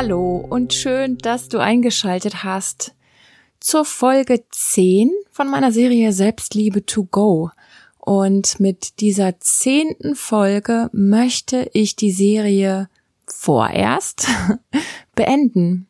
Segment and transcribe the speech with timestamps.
[0.00, 2.94] Hallo und schön, dass du eingeschaltet hast
[3.58, 7.50] zur Folge 10 von meiner Serie Selbstliebe to go.
[7.98, 12.88] Und mit dieser zehnten Folge möchte ich die Serie
[13.26, 14.28] vorerst
[15.16, 15.88] beenden.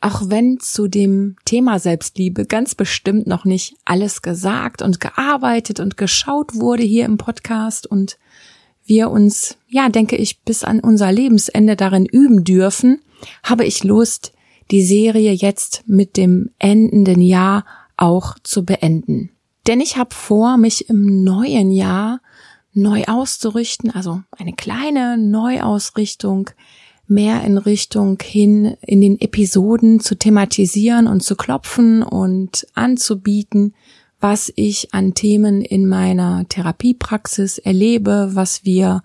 [0.00, 5.96] Auch wenn zu dem Thema Selbstliebe ganz bestimmt noch nicht alles gesagt und gearbeitet und
[5.96, 8.18] geschaut wurde hier im Podcast und
[8.84, 13.00] wir uns, ja, denke ich, bis an unser Lebensende darin üben dürfen,
[13.42, 14.32] habe ich Lust,
[14.70, 17.64] die Serie jetzt mit dem endenden Jahr
[17.96, 19.30] auch zu beenden.
[19.66, 22.20] Denn ich habe vor, mich im neuen Jahr
[22.72, 26.50] neu auszurichten, also eine kleine Neuausrichtung,
[27.08, 33.74] mehr in Richtung hin in den Episoden zu thematisieren und zu klopfen und anzubieten,
[34.20, 39.02] was ich an Themen in meiner Therapiepraxis erlebe, was wir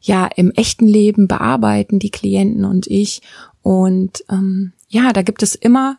[0.00, 3.20] ja im echten Leben bearbeiten, die Klienten und ich.
[3.62, 5.98] Und ähm, ja, da gibt es immer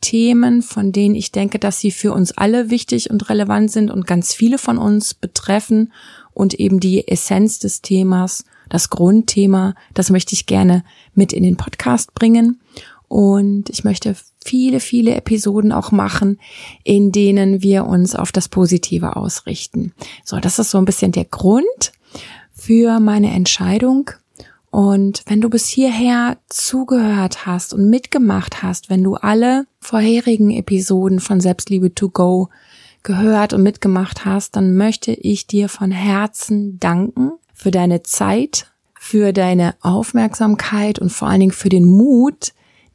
[0.00, 4.06] Themen, von denen ich denke, dass sie für uns alle wichtig und relevant sind und
[4.06, 5.92] ganz viele von uns betreffen
[6.32, 11.56] und eben die Essenz des Themas, das Grundthema, das möchte ich gerne mit in den
[11.56, 12.60] Podcast bringen.
[13.08, 16.40] Und ich möchte viele, viele Episoden auch machen,
[16.82, 19.92] in denen wir uns auf das Positive ausrichten.
[20.24, 21.92] So, das ist so ein bisschen der Grund
[22.52, 24.10] für meine Entscheidung.
[24.76, 31.18] Und wenn du bis hierher zugehört hast und mitgemacht hast, wenn du alle vorherigen Episoden
[31.18, 32.50] von Selbstliebe to go
[33.02, 38.70] gehört und mitgemacht hast, dann möchte ich dir von Herzen danken für deine Zeit,
[39.00, 42.52] für deine Aufmerksamkeit und vor allen Dingen für den Mut,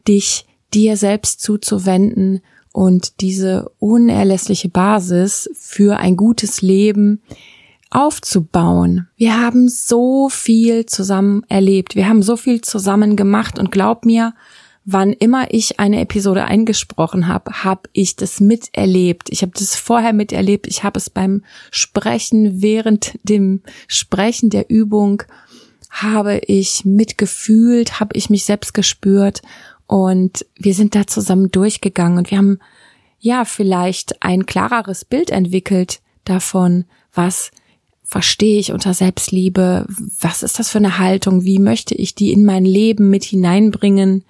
[0.07, 7.23] dich dir selbst zuzuwenden und diese unerlässliche Basis für ein gutes Leben
[7.91, 9.07] aufzubauen.
[9.18, 11.96] Wir haben so viel zusammen erlebt.
[11.96, 14.34] Wir haben so viel zusammen gemacht und glaub mir,
[14.85, 19.29] wann immer ich eine Episode eingesprochen habe, habe ich das miterlebt.
[19.29, 20.68] Ich habe das vorher miterlebt.
[20.68, 25.23] Ich habe es beim Sprechen während dem Sprechen der Übung
[25.91, 29.41] habe ich mitgefühlt, habe ich mich selbst gespürt
[29.88, 32.59] und wir sind da zusammen durchgegangen und wir haben
[33.19, 37.52] ja vielleicht ein klareres Bild entwickelt davon, was
[38.11, 39.85] verstehe ich unter Selbstliebe,
[40.19, 44.25] was ist das für eine Haltung, wie möchte ich die in mein Leben mit hineinbringen.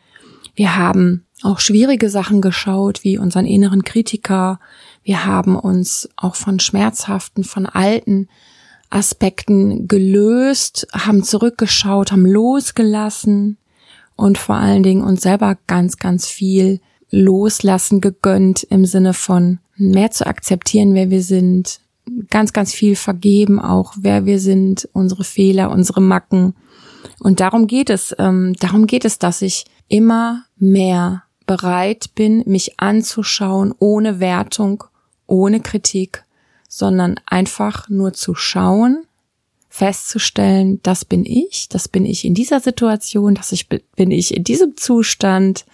[0.53, 4.59] Wir haben auch schwierige Sachen geschaut, wie unseren inneren Kritiker.
[5.01, 8.29] Wir haben uns auch von schmerzhaften, von alten
[8.91, 13.57] Aspekten gelöst, haben zurückgeschaut, haben losgelassen
[14.15, 20.11] und vor allen Dingen uns selber ganz, ganz viel loslassen gegönnt im Sinne von mehr
[20.11, 21.79] zu akzeptieren, wer wir sind,
[22.29, 26.55] ganz, ganz viel vergeben, auch wer wir sind, unsere Fehler, unsere Macken.
[27.19, 32.79] Und darum geht es, ähm, darum geht es, dass ich immer mehr bereit bin, mich
[32.79, 34.83] anzuschauen, ohne Wertung,
[35.27, 36.23] ohne Kritik,
[36.67, 39.05] sondern einfach nur zu schauen,
[39.67, 44.43] festzustellen, das bin ich, das bin ich in dieser Situation, das ich, bin ich in
[44.43, 45.65] diesem Zustand,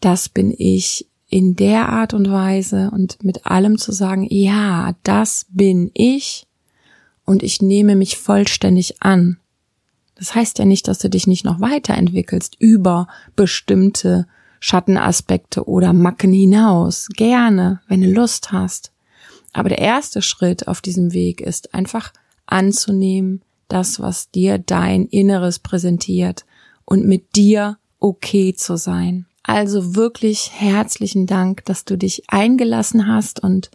[0.00, 5.46] das bin ich in der Art und Weise und mit allem zu sagen, ja, das
[5.48, 6.46] bin ich
[7.24, 9.38] und ich nehme mich vollständig an.
[10.16, 13.06] Das heißt ja nicht, dass du dich nicht noch weiterentwickelst über
[13.36, 14.26] bestimmte
[14.58, 17.08] Schattenaspekte oder Macken hinaus.
[17.14, 18.92] Gerne, wenn du Lust hast.
[19.52, 22.12] Aber der erste Schritt auf diesem Weg ist einfach
[22.46, 26.44] anzunehmen, das, was dir dein Inneres präsentiert
[26.84, 29.26] und mit dir okay zu sein.
[29.50, 33.68] Also wirklich herzlichen Dank, dass du dich eingelassen hast und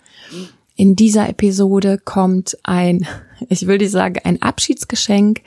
[0.77, 3.05] in dieser Episode kommt ein,
[3.49, 5.41] ich will nicht sagen ein Abschiedsgeschenk,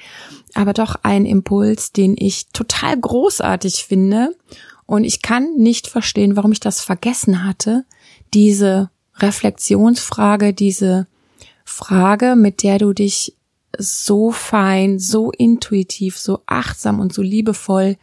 [0.53, 4.37] aber doch ein Impuls, den ich total großartig finde.
[4.85, 7.87] Und ich kann nicht verstehen, warum ich das vergessen hatte,
[8.35, 11.07] diese Reflexionsfrage, diese
[11.65, 13.35] Frage, mit der du dich
[13.79, 17.97] so fein, so intuitiv, so achtsam und so liebevoll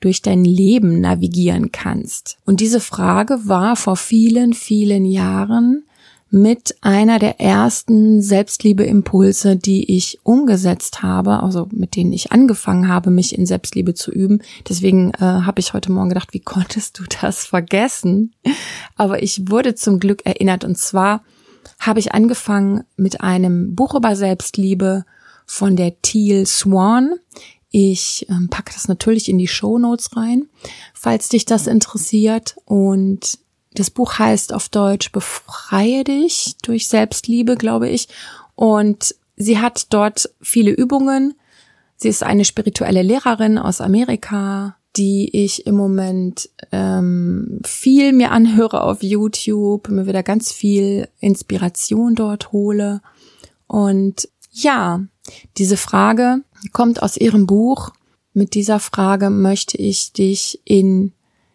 [0.00, 2.38] durch dein Leben navigieren kannst.
[2.44, 5.84] Und diese Frage war vor vielen, vielen Jahren
[6.30, 13.10] mit einer der ersten Selbstliebeimpulse, die ich umgesetzt habe, also mit denen ich angefangen habe,
[13.10, 14.42] mich in Selbstliebe zu üben.
[14.68, 18.34] Deswegen äh, habe ich heute Morgen gedacht, wie konntest du das vergessen?
[18.96, 21.22] Aber ich wurde zum Glück erinnert und zwar
[21.78, 25.04] habe ich angefangen mit einem Buch über Selbstliebe
[25.46, 27.14] von der Teal Swan.
[27.70, 30.48] Ich ähm, packe das natürlich in die Show Notes rein,
[30.94, 32.56] falls dich das interessiert.
[32.64, 33.38] Und
[33.74, 38.08] das Buch heißt auf Deutsch Befreie dich durch Selbstliebe, glaube ich.
[38.54, 41.34] Und sie hat dort viele Übungen.
[41.96, 48.82] Sie ist eine spirituelle Lehrerin aus Amerika, die ich im Moment ähm, viel mir anhöre
[48.82, 53.00] auf YouTube, mir wieder ganz viel Inspiration dort hole.
[53.66, 55.04] Und ja,
[55.56, 56.42] diese Frage
[56.72, 57.90] kommt aus ihrem Buch.
[58.32, 61.12] Mit dieser Frage möchte ich dich in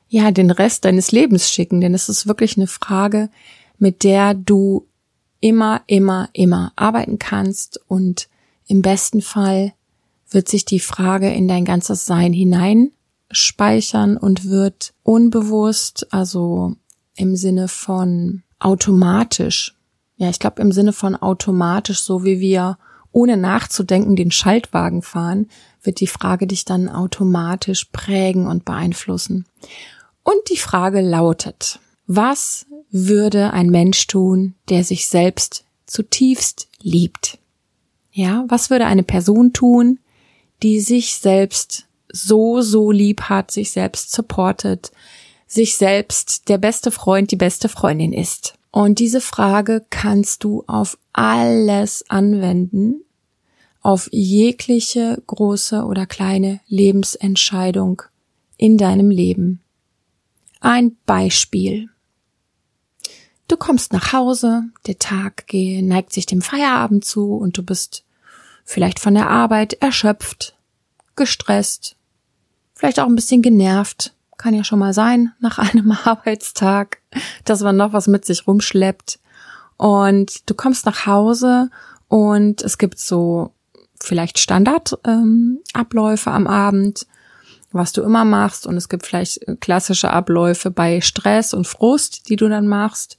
[0.10, 3.30] ja den Rest deines Lebens schicken, denn es ist wirklich eine Frage,
[3.80, 4.88] mit der du
[5.40, 8.30] immer, immer, immer arbeiten kannst und
[8.68, 9.74] im besten Fall
[10.30, 12.92] wird sich die Frage in dein ganzes Sein hinein
[13.32, 16.76] speichern und wird unbewusst, also
[17.16, 19.76] im Sinne von automatisch,
[20.18, 22.78] ja, ich glaube im Sinne von automatisch, so wie wir
[23.13, 25.48] ohne nachzudenken den Schaltwagen fahren,
[25.81, 29.45] wird die Frage dich dann automatisch prägen und beeinflussen.
[30.24, 37.38] Und die Frage lautet, was würde ein Mensch tun, der sich selbst zutiefst liebt?
[38.12, 40.00] Ja, was würde eine Person tun,
[40.62, 44.92] die sich selbst so, so lieb hat, sich selbst supportet,
[45.48, 48.56] sich selbst der beste Freund, die beste Freundin ist.
[48.74, 53.04] Und diese Frage kannst du auf alles anwenden,
[53.84, 58.02] auf jegliche große oder kleine Lebensentscheidung
[58.58, 59.62] in deinem Leben.
[60.60, 61.90] Ein Beispiel.
[63.48, 68.04] Du kommst nach Hause, der Tag neigt sich dem Feierabend zu und du bist
[68.66, 70.58] vielleicht von der Arbeit erschöpft,
[71.16, 71.96] gestresst,
[72.74, 74.16] vielleicht auch ein bisschen genervt.
[74.38, 77.00] Kann ja schon mal sein nach einem Arbeitstag,
[77.46, 79.20] dass man noch was mit sich rumschleppt.
[79.78, 81.70] Und du kommst nach Hause
[82.08, 83.54] und es gibt so
[84.00, 87.08] vielleicht Standardabläufe ähm, am Abend,
[87.72, 88.68] was du immer machst.
[88.68, 93.18] Und es gibt vielleicht klassische Abläufe bei Stress und Frust, die du dann machst.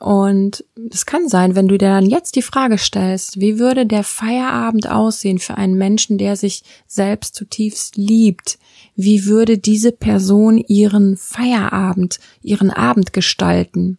[0.00, 4.02] Und es kann sein, wenn du dir dann jetzt die Frage stellst, wie würde der
[4.02, 8.58] Feierabend aussehen für einen Menschen, der sich selbst zutiefst liebt?
[8.96, 13.98] Wie würde diese Person ihren Feierabend, ihren Abend gestalten?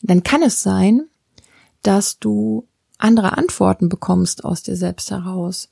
[0.00, 1.02] Dann kann es sein,
[1.82, 2.66] dass du
[2.96, 5.68] andere Antworten bekommst aus dir selbst heraus.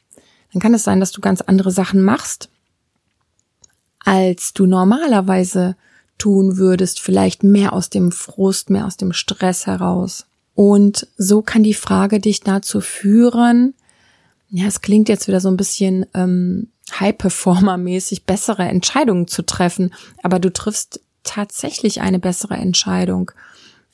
[0.52, 2.50] Dann kann es sein, dass du ganz andere Sachen machst,
[4.00, 5.76] als du normalerweise
[6.20, 10.26] tun würdest, vielleicht mehr aus dem Frust, mehr aus dem Stress heraus.
[10.54, 13.74] Und so kann die Frage dich dazu führen,
[14.50, 16.68] ja, es klingt jetzt wieder so ein bisschen ähm,
[16.98, 23.30] High-Performer-mäßig, bessere Entscheidungen zu treffen, aber du triffst tatsächlich eine bessere Entscheidung,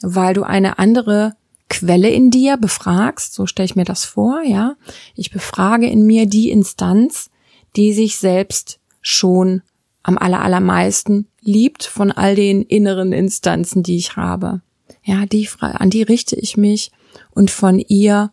[0.00, 1.34] weil du eine andere
[1.69, 4.76] Quelle in dir befragst, so stelle ich mir das vor, ja.
[5.14, 7.29] Ich befrage in mir die Instanz,
[7.75, 9.62] die sich selbst schon
[10.03, 14.60] am allermeisten liebt von all den inneren Instanzen, die ich habe.
[15.05, 16.91] Ja, die, an die richte ich mich
[17.31, 18.32] und von ihr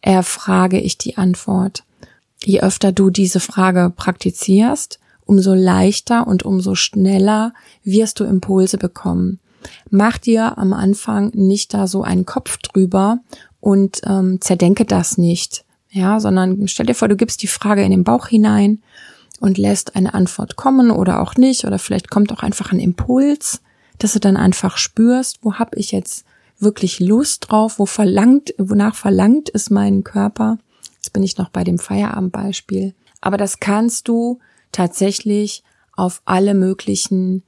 [0.00, 1.84] erfrage ich die Antwort.
[2.44, 7.52] Je öfter du diese Frage praktizierst, umso leichter und umso schneller
[7.84, 9.40] wirst du Impulse bekommen.
[9.90, 13.18] Mach dir am Anfang nicht da so einen Kopf drüber
[13.60, 17.90] und ähm, zerdenke das nicht, ja, sondern stell dir vor, du gibst die Frage in
[17.90, 18.82] den Bauch hinein
[19.42, 23.60] und lässt eine Antwort kommen oder auch nicht oder vielleicht kommt auch einfach ein Impuls,
[23.98, 26.24] dass du dann einfach spürst, wo habe ich jetzt
[26.60, 30.58] wirklich Lust drauf, wo verlangt, wonach verlangt es meinen Körper.
[30.94, 32.94] Jetzt bin ich noch bei dem Feierabendbeispiel.
[33.20, 34.38] Aber das kannst du
[34.70, 35.64] tatsächlich
[35.96, 37.42] auf alle möglichen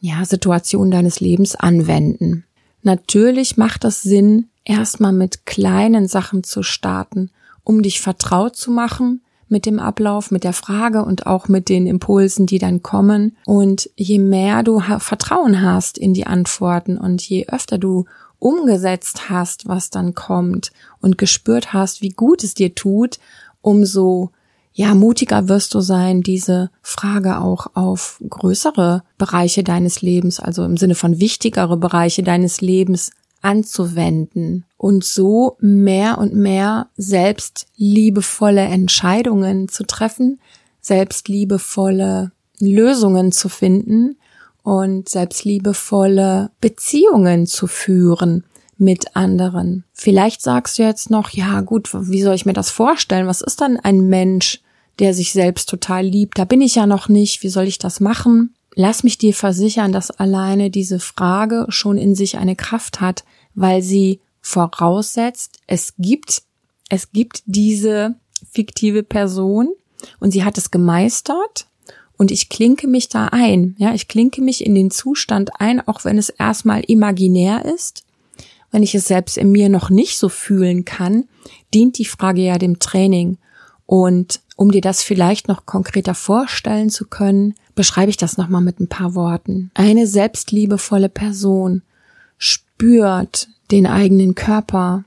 [0.00, 2.44] ja, Situationen deines Lebens anwenden.
[2.82, 7.30] Natürlich macht es Sinn, erstmal mit kleinen Sachen zu starten,
[7.62, 11.86] um dich vertraut zu machen mit dem Ablauf, mit der Frage und auch mit den
[11.86, 13.36] Impulsen, die dann kommen.
[13.44, 18.04] Und je mehr du Vertrauen hast in die Antworten und je öfter du
[18.38, 23.18] umgesetzt hast, was dann kommt und gespürt hast, wie gut es dir tut,
[23.62, 24.30] umso
[24.72, 30.76] ja, mutiger wirst du sein, diese Frage auch auf größere Bereiche deines Lebens, also im
[30.76, 33.10] Sinne von wichtigere Bereiche deines Lebens
[33.46, 40.40] anzuwenden und so mehr und mehr selbstliebevolle Entscheidungen zu treffen,
[40.80, 44.16] selbstliebevolle Lösungen zu finden
[44.64, 48.44] und selbstliebevolle Beziehungen zu führen
[48.78, 49.84] mit anderen.
[49.92, 53.28] Vielleicht sagst du jetzt noch, ja gut, wie soll ich mir das vorstellen?
[53.28, 54.60] Was ist dann ein Mensch,
[54.98, 56.36] der sich selbst total liebt?
[56.36, 57.44] Da bin ich ja noch nicht.
[57.44, 58.56] Wie soll ich das machen?
[58.78, 63.24] Lass mich dir versichern, dass alleine diese Frage schon in sich eine Kraft hat,
[63.56, 66.42] weil sie voraussetzt, es gibt,
[66.88, 68.14] es gibt diese
[68.48, 69.70] fiktive Person
[70.20, 71.66] und sie hat es gemeistert
[72.16, 73.74] und ich klinke mich da ein.
[73.78, 78.04] Ja, ich klinke mich in den Zustand ein, auch wenn es erstmal imaginär ist.
[78.70, 81.24] Wenn ich es selbst in mir noch nicht so fühlen kann,
[81.74, 83.38] dient die Frage ja dem Training.
[83.86, 88.80] Und um dir das vielleicht noch konkreter vorstellen zu können, beschreibe ich das nochmal mit
[88.80, 89.70] ein paar Worten.
[89.74, 91.82] Eine selbstliebevolle Person
[92.76, 95.04] spürt den eigenen Körper,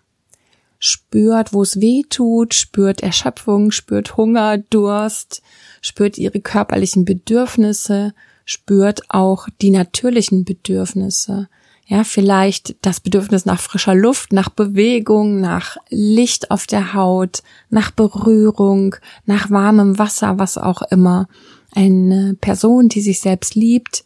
[0.80, 5.44] spürt, wo es weh tut, spürt Erschöpfung, spürt Hunger, Durst,
[5.80, 11.48] spürt ihre körperlichen Bedürfnisse, spürt auch die natürlichen Bedürfnisse.
[11.86, 17.92] Ja, vielleicht das Bedürfnis nach frischer Luft, nach Bewegung, nach Licht auf der Haut, nach
[17.92, 18.96] Berührung,
[19.26, 21.28] nach warmem Wasser, was auch immer.
[21.76, 24.04] Eine Person, die sich selbst liebt,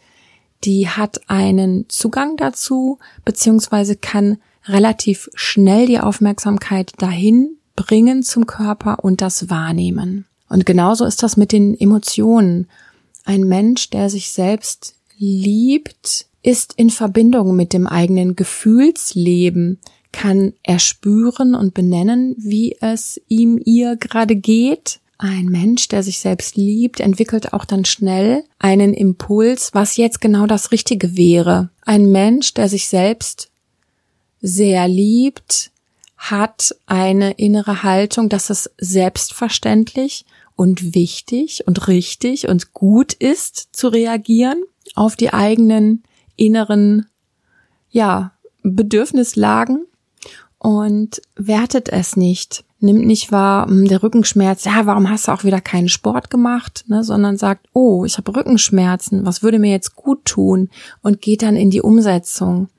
[0.63, 9.03] die hat einen Zugang dazu, beziehungsweise kann relativ schnell die Aufmerksamkeit dahin bringen zum Körper
[9.03, 10.25] und das wahrnehmen.
[10.48, 12.67] Und genauso ist das mit den Emotionen.
[13.25, 19.79] Ein Mensch, der sich selbst liebt, ist in Verbindung mit dem eigenen Gefühlsleben,
[20.12, 25.00] kann erspüren und benennen, wie es ihm ihr gerade geht.
[25.25, 30.47] Ein Mensch, der sich selbst liebt, entwickelt auch dann schnell einen Impuls, was jetzt genau
[30.47, 31.69] das Richtige wäre.
[31.83, 33.49] Ein Mensch, der sich selbst
[34.41, 35.71] sehr liebt,
[36.17, 40.25] hat eine innere Haltung, dass es selbstverständlich
[40.57, 44.61] und wichtig und richtig und gut ist zu reagieren
[44.93, 46.03] auf die eigenen
[46.35, 47.05] inneren,
[47.89, 49.85] ja, Bedürfnislagen
[50.63, 52.63] und wertet es nicht.
[52.79, 56.86] Nimmt nicht wahr, hm, der Rückenschmerz, ja, warum hast du auch wieder keinen Sport gemacht,
[56.88, 60.70] ne, sondern sagt, oh, ich habe Rückenschmerzen, was würde mir jetzt gut tun
[61.01, 62.70] und geht dann in die Umsetzung.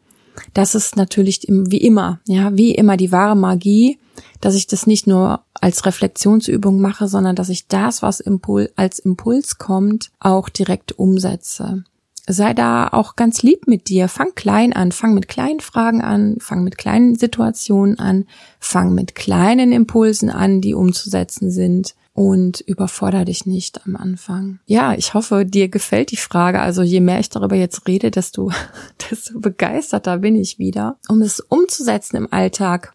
[0.54, 3.98] Das ist natürlich wie immer, ja, wie immer die wahre Magie,
[4.40, 8.98] dass ich das nicht nur als Reflexionsübung mache, sondern dass ich das, was Impul als
[8.98, 11.84] Impuls kommt, auch direkt umsetze
[12.26, 14.08] sei da auch ganz lieb mit dir.
[14.08, 18.26] Fang klein an, fang mit kleinen Fragen an, fang mit kleinen Situationen an,
[18.58, 24.60] fang mit kleinen Impulsen an, die umzusetzen sind und überforder dich nicht am Anfang.
[24.66, 26.60] Ja, ich hoffe, dir gefällt die Frage.
[26.60, 28.52] Also je mehr ich darüber jetzt rede, desto,
[29.10, 30.96] desto begeisterter bin ich wieder.
[31.08, 32.94] Um es umzusetzen im Alltag,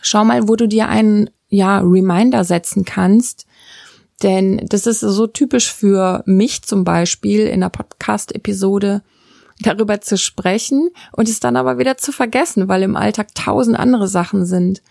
[0.00, 3.46] schau mal, wo du dir einen, ja, Reminder setzen kannst,
[4.22, 9.02] denn das ist so typisch für mich zum Beispiel in der Podcast-Episode
[9.60, 14.08] darüber zu sprechen und es dann aber wieder zu vergessen, weil im Alltag tausend andere
[14.08, 14.82] Sachen sind.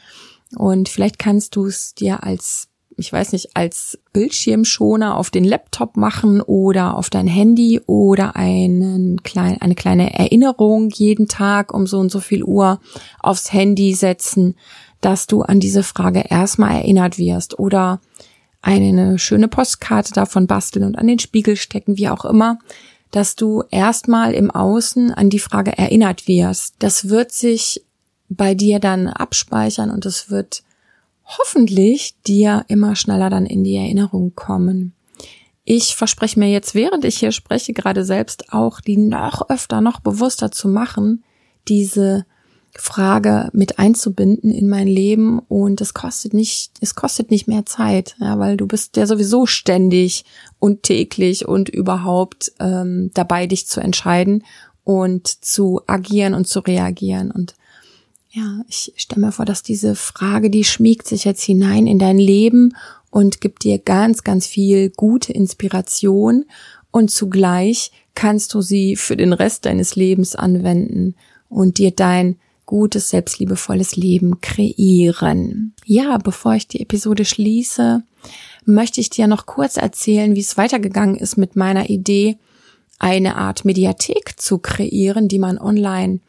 [0.55, 5.97] Und vielleicht kannst du es dir als, ich weiß nicht, als Bildschirmschoner auf den Laptop
[5.97, 11.99] machen oder auf dein Handy oder einen klein, eine kleine Erinnerung jeden Tag um so
[11.99, 12.79] und so viel Uhr
[13.19, 14.55] aufs Handy setzen,
[14.99, 17.99] dass du an diese Frage erstmal erinnert wirst oder
[18.61, 22.59] eine schöne Postkarte davon basteln und an den Spiegel stecken, wie auch immer,
[23.11, 26.75] dass du erstmal im Außen an die Frage erinnert wirst.
[26.79, 27.83] Das wird sich
[28.29, 30.63] bei dir dann abspeichern und es wird
[31.25, 34.93] hoffentlich dir immer schneller dann in die Erinnerung kommen.
[35.63, 39.99] Ich verspreche mir jetzt, während ich hier spreche, gerade selbst auch, die noch öfter, noch
[39.99, 41.23] bewusster zu machen,
[41.67, 42.25] diese
[42.75, 48.15] Frage mit einzubinden in mein Leben und es kostet nicht, es kostet nicht mehr Zeit,
[48.19, 50.25] ja, weil du bist ja sowieso ständig
[50.59, 54.43] und täglich und überhaupt ähm, dabei, dich zu entscheiden
[54.83, 57.31] und zu agieren und zu reagieren.
[57.31, 57.55] Und
[58.29, 62.17] ja, ich stelle mir vor, dass diese Frage, die schmiegt sich jetzt hinein in dein
[62.17, 62.75] Leben
[63.09, 66.45] und gibt dir ganz, ganz viel gute Inspiration.
[66.91, 71.15] Und zugleich kannst du sie für den Rest deines Lebens anwenden
[71.49, 72.37] und dir dein
[72.71, 75.73] gutes, selbstliebevolles Leben kreieren.
[75.83, 78.01] Ja, bevor ich die Episode schließe,
[78.63, 82.37] möchte ich dir noch kurz erzählen, wie es weitergegangen ist mit meiner Idee,
[82.97, 86.21] eine Art Mediathek zu kreieren, die man online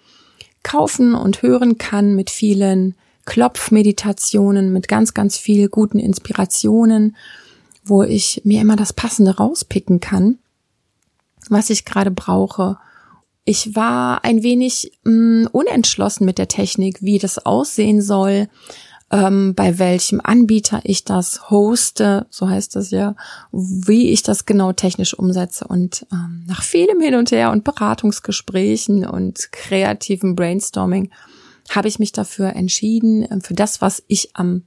[0.64, 7.14] kaufen und hören kann mit vielen Klopfmeditationen, mit ganz, ganz viel guten Inspirationen,
[7.84, 10.38] wo ich mir immer das Passende rauspicken kann,
[11.49, 12.78] was ich gerade brauche
[13.44, 18.49] ich war ein wenig mh, mm, unentschlossen mit der Technik, wie das aussehen soll,
[19.11, 23.14] ähm, bei welchem Anbieter ich das hoste, so heißt das ja,
[23.52, 25.66] wie ich das genau technisch umsetze.
[25.66, 31.11] Und ähm, nach vielem Hin und Her und Beratungsgesprächen und kreativem Brainstorming
[31.68, 34.62] habe ich mich dafür entschieden, äh, für das, was ich am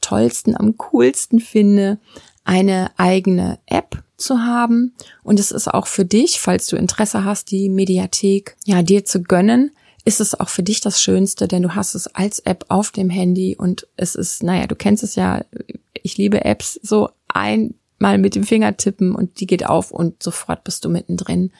[0.00, 1.98] tollsten, am coolsten finde,
[2.44, 4.94] eine eigene App zu haben.
[5.22, 9.22] Und es ist auch für dich, falls du Interesse hast, die Mediathek ja dir zu
[9.22, 9.72] gönnen,
[10.04, 13.10] ist es auch für dich das Schönste, denn du hast es als App auf dem
[13.10, 15.44] Handy und es ist, naja, du kennst es ja,
[15.92, 20.64] ich liebe Apps, so einmal mit dem Finger tippen und die geht auf und sofort
[20.64, 21.52] bist du mittendrin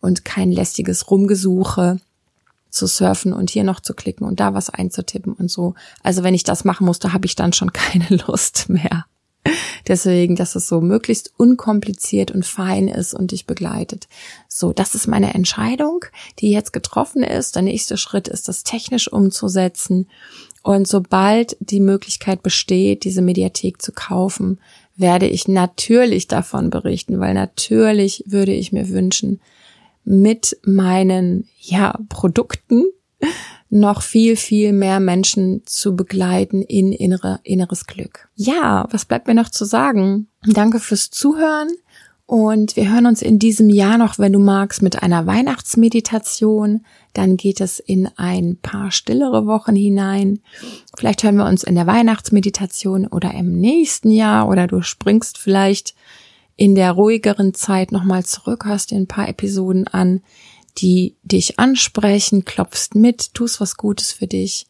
[0.00, 2.00] und kein lästiges Rumgesuche
[2.70, 5.74] zu surfen und hier noch zu klicken und da was einzutippen und so.
[6.02, 9.04] Also wenn ich das machen musste, habe ich dann schon keine Lust mehr.
[9.88, 14.08] Deswegen, dass es so möglichst unkompliziert und fein ist und dich begleitet.
[14.48, 16.04] So, das ist meine Entscheidung,
[16.38, 17.56] die jetzt getroffen ist.
[17.56, 20.08] Der nächste Schritt ist, das technisch umzusetzen.
[20.62, 24.58] Und sobald die Möglichkeit besteht, diese Mediathek zu kaufen,
[24.96, 29.40] werde ich natürlich davon berichten, weil natürlich würde ich mir wünschen,
[30.04, 32.84] mit meinen, ja, Produkten
[33.70, 38.28] noch viel, viel mehr Menschen zu begleiten in innere, inneres Glück.
[38.34, 40.28] Ja, was bleibt mir noch zu sagen?
[40.44, 41.68] Danke fürs Zuhören.
[42.26, 46.84] Und wir hören uns in diesem Jahr noch, wenn du magst, mit einer Weihnachtsmeditation.
[47.12, 50.40] Dann geht es in ein paar stillere Wochen hinein.
[50.96, 55.94] Vielleicht hören wir uns in der Weihnachtsmeditation oder im nächsten Jahr oder du springst vielleicht
[56.54, 60.20] in der ruhigeren Zeit nochmal zurück, hörst dir ein paar Episoden an,
[60.80, 64.66] die dich ansprechen, klopfst mit, tust was Gutes für dich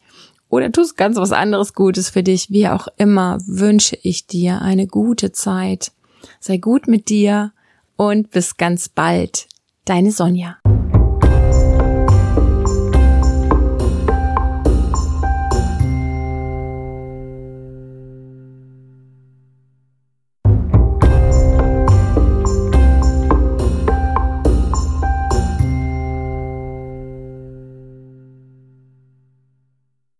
[0.51, 2.51] oder tust ganz was anderes Gutes für dich.
[2.51, 5.91] Wie auch immer wünsche ich dir eine gute Zeit.
[6.39, 7.53] Sei gut mit dir
[7.95, 9.47] und bis ganz bald.
[9.85, 10.60] Deine Sonja.